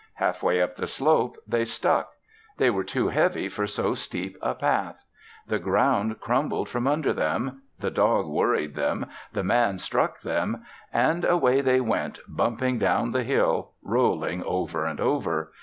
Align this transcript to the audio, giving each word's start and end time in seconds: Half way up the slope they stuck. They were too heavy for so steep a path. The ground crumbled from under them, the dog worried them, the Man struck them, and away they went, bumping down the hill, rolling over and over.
Half 0.15 0.41
way 0.41 0.63
up 0.63 0.77
the 0.77 0.87
slope 0.87 1.37
they 1.47 1.63
stuck. 1.63 2.13
They 2.57 2.71
were 2.71 2.83
too 2.83 3.09
heavy 3.09 3.47
for 3.49 3.67
so 3.67 3.93
steep 3.93 4.35
a 4.41 4.55
path. 4.55 4.95
The 5.45 5.59
ground 5.59 6.19
crumbled 6.19 6.69
from 6.69 6.87
under 6.87 7.13
them, 7.13 7.61
the 7.77 7.91
dog 7.91 8.25
worried 8.25 8.73
them, 8.73 9.05
the 9.33 9.43
Man 9.43 9.77
struck 9.77 10.21
them, 10.21 10.65
and 10.91 11.23
away 11.23 11.61
they 11.61 11.81
went, 11.81 12.17
bumping 12.27 12.79
down 12.79 13.11
the 13.11 13.21
hill, 13.21 13.73
rolling 13.83 14.43
over 14.43 14.85
and 14.85 14.99
over. 14.99 15.51